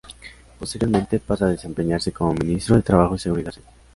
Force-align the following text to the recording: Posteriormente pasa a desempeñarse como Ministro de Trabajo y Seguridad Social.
Posteriormente 0.59 1.19
pasa 1.27 1.45
a 1.45 1.49
desempeñarse 1.55 2.11
como 2.11 2.33
Ministro 2.33 2.75
de 2.75 2.81
Trabajo 2.81 3.13
y 3.13 3.19
Seguridad 3.19 3.51
Social. 3.51 3.71